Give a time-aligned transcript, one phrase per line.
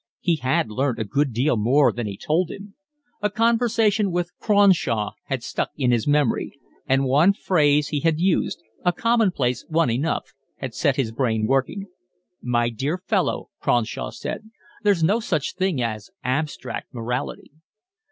[0.19, 2.73] He had learnt a good deal more than he told him.
[3.21, 6.53] A conversation with Cronshaw had stuck in his memory,
[6.87, 11.85] and one phrase he had used, a commonplace one enough, had set his brain working.
[12.41, 14.49] "My dear fellow," Cronshaw said,
[14.81, 17.51] "there's no such thing as abstract morality."